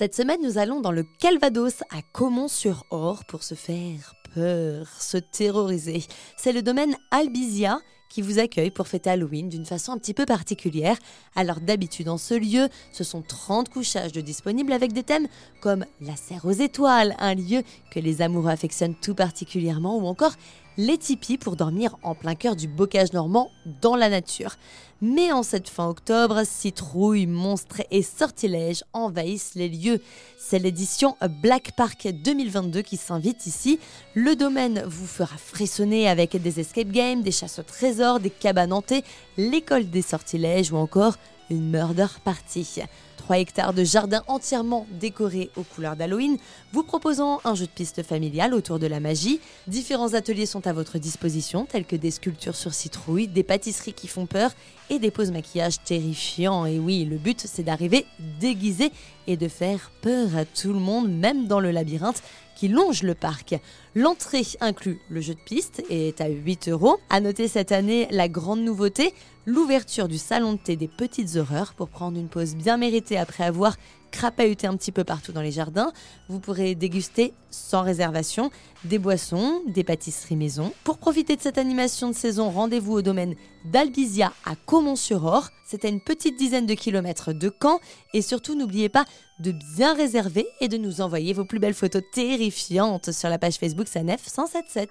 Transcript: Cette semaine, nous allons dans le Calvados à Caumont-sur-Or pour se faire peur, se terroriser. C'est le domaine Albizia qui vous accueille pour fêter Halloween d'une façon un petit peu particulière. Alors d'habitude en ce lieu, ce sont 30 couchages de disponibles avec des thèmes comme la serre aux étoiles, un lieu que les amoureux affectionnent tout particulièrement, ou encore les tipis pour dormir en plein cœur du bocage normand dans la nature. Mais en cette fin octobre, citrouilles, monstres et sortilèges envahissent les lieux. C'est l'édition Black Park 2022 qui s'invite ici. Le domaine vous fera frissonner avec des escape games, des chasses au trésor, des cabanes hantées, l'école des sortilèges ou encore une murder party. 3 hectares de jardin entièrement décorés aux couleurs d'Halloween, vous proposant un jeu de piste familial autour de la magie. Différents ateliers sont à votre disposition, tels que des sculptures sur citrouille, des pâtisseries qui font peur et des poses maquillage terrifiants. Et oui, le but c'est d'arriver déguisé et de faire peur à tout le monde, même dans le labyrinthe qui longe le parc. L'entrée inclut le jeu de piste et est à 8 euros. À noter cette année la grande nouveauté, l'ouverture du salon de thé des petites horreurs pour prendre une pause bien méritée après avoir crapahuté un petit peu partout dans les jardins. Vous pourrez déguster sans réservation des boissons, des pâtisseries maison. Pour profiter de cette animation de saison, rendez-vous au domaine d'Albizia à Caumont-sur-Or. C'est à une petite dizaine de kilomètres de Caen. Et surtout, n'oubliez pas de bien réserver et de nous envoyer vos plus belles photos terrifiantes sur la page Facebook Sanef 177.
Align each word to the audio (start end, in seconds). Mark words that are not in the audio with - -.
Cette 0.00 0.14
semaine, 0.14 0.40
nous 0.42 0.56
allons 0.56 0.80
dans 0.80 0.92
le 0.92 1.02
Calvados 1.02 1.82
à 1.90 2.00
Caumont-sur-Or 2.14 3.26
pour 3.26 3.42
se 3.42 3.54
faire 3.54 4.14
peur, 4.34 4.88
se 4.98 5.18
terroriser. 5.18 6.04
C'est 6.38 6.54
le 6.54 6.62
domaine 6.62 6.96
Albizia 7.10 7.80
qui 8.08 8.22
vous 8.22 8.38
accueille 8.38 8.70
pour 8.70 8.88
fêter 8.88 9.10
Halloween 9.10 9.50
d'une 9.50 9.66
façon 9.66 9.92
un 9.92 9.98
petit 9.98 10.14
peu 10.14 10.24
particulière. 10.24 10.96
Alors 11.36 11.60
d'habitude 11.60 12.08
en 12.08 12.16
ce 12.16 12.32
lieu, 12.32 12.70
ce 12.92 13.04
sont 13.04 13.20
30 13.20 13.68
couchages 13.68 14.12
de 14.12 14.22
disponibles 14.22 14.72
avec 14.72 14.94
des 14.94 15.02
thèmes 15.02 15.28
comme 15.60 15.84
la 16.00 16.16
serre 16.16 16.46
aux 16.46 16.50
étoiles, 16.50 17.14
un 17.18 17.34
lieu 17.34 17.62
que 17.90 18.00
les 18.00 18.22
amoureux 18.22 18.52
affectionnent 18.52 18.96
tout 18.96 19.14
particulièrement, 19.14 19.98
ou 19.98 20.06
encore 20.06 20.32
les 20.76 20.98
tipis 20.98 21.38
pour 21.38 21.56
dormir 21.56 21.96
en 22.02 22.14
plein 22.14 22.34
cœur 22.34 22.56
du 22.56 22.68
bocage 22.68 23.12
normand 23.12 23.50
dans 23.80 23.96
la 23.96 24.08
nature. 24.08 24.56
Mais 25.02 25.32
en 25.32 25.42
cette 25.42 25.68
fin 25.68 25.88
octobre, 25.88 26.42
citrouilles, 26.44 27.26
monstres 27.26 27.82
et 27.90 28.02
sortilèges 28.02 28.84
envahissent 28.92 29.54
les 29.54 29.68
lieux. 29.68 30.00
C'est 30.38 30.58
l'édition 30.58 31.16
Black 31.42 31.72
Park 31.76 32.08
2022 32.12 32.82
qui 32.82 32.96
s'invite 32.98 33.46
ici. 33.46 33.78
Le 34.14 34.36
domaine 34.36 34.82
vous 34.86 35.06
fera 35.06 35.36
frissonner 35.36 36.08
avec 36.08 36.36
des 36.36 36.60
escape 36.60 36.90
games, 36.90 37.22
des 37.22 37.32
chasses 37.32 37.58
au 37.58 37.62
trésor, 37.62 38.20
des 38.20 38.30
cabanes 38.30 38.72
hantées, 38.72 39.04
l'école 39.38 39.88
des 39.88 40.02
sortilèges 40.02 40.70
ou 40.72 40.76
encore 40.76 41.16
une 41.48 41.70
murder 41.70 42.06
party. 42.24 42.82
3 43.30 43.38
hectares 43.38 43.74
de 43.74 43.84
jardin 43.84 44.24
entièrement 44.26 44.88
décorés 44.90 45.50
aux 45.54 45.62
couleurs 45.62 45.94
d'Halloween, 45.94 46.36
vous 46.72 46.82
proposant 46.82 47.40
un 47.44 47.54
jeu 47.54 47.66
de 47.66 47.70
piste 47.70 48.02
familial 48.02 48.52
autour 48.54 48.80
de 48.80 48.88
la 48.88 48.98
magie. 48.98 49.38
Différents 49.68 50.14
ateliers 50.14 50.46
sont 50.46 50.66
à 50.66 50.72
votre 50.72 50.98
disposition, 50.98 51.64
tels 51.64 51.84
que 51.84 51.94
des 51.94 52.10
sculptures 52.10 52.56
sur 52.56 52.74
citrouille, 52.74 53.28
des 53.28 53.44
pâtisseries 53.44 53.92
qui 53.92 54.08
font 54.08 54.26
peur 54.26 54.50
et 54.90 54.98
des 54.98 55.12
poses 55.12 55.30
maquillage 55.30 55.80
terrifiants. 55.84 56.66
Et 56.66 56.80
oui, 56.80 57.04
le 57.04 57.18
but 57.18 57.40
c'est 57.46 57.62
d'arriver 57.62 58.04
déguisé 58.40 58.90
et 59.28 59.36
de 59.36 59.46
faire 59.46 59.92
peur 60.02 60.34
à 60.34 60.44
tout 60.44 60.72
le 60.72 60.80
monde, 60.80 61.08
même 61.08 61.46
dans 61.46 61.60
le 61.60 61.70
labyrinthe 61.70 62.24
qui 62.56 62.66
longe 62.66 63.04
le 63.04 63.14
parc. 63.14 63.54
L'entrée 63.94 64.44
inclut 64.60 64.98
le 65.08 65.20
jeu 65.20 65.34
de 65.34 65.40
piste 65.40 65.82
et 65.88 66.08
est 66.08 66.20
à 66.20 66.28
8 66.28 66.68
euros. 66.68 66.98
À 67.08 67.20
noter 67.20 67.48
cette 67.48 67.70
année 67.70 68.08
la 68.10 68.28
grande 68.28 68.60
nouveauté, 68.60 69.14
l'ouverture 69.46 70.08
du 70.08 70.18
salon 70.18 70.54
de 70.54 70.58
thé 70.58 70.76
des 70.76 70.88
petites 70.88 71.36
horreurs 71.36 71.74
pour 71.74 71.88
prendre 71.88 72.18
une 72.18 72.28
pause 72.28 72.54
bien 72.54 72.76
méritée 72.76 73.18
après 73.18 73.44
avoir 73.44 73.76
crapahuté 74.10 74.66
un 74.66 74.76
petit 74.76 74.92
peu 74.92 75.04
partout 75.04 75.32
dans 75.32 75.40
les 75.40 75.52
jardins. 75.52 75.92
Vous 76.28 76.40
pourrez 76.40 76.74
déguster 76.74 77.32
sans 77.50 77.82
réservation 77.82 78.50
des 78.84 78.98
boissons, 78.98 79.62
des 79.66 79.84
pâtisseries 79.84 80.36
maison. 80.36 80.72
Pour 80.84 80.98
profiter 80.98 81.36
de 81.36 81.40
cette 81.40 81.58
animation 81.58 82.08
de 82.08 82.14
saison, 82.14 82.50
rendez-vous 82.50 82.94
au 82.94 83.02
domaine 83.02 83.34
d'Albizia 83.64 84.32
à 84.44 84.56
Caumont-sur-Or. 84.56 85.50
C'est 85.66 85.84
à 85.84 85.88
une 85.88 86.00
petite 86.00 86.36
dizaine 86.36 86.66
de 86.66 86.74
kilomètres 86.74 87.32
de 87.32 87.52
Caen. 87.62 87.78
Et 88.12 88.22
surtout, 88.22 88.54
n'oubliez 88.54 88.88
pas 88.88 89.04
de 89.38 89.52
bien 89.76 89.94
réserver 89.94 90.46
et 90.60 90.68
de 90.68 90.76
nous 90.76 91.00
envoyer 91.00 91.32
vos 91.32 91.44
plus 91.44 91.58
belles 91.58 91.74
photos 91.74 92.02
terrifiantes 92.12 93.12
sur 93.12 93.28
la 93.28 93.38
page 93.38 93.56
Facebook 93.56 93.88
Sanef 93.88 94.26
177. 94.26 94.90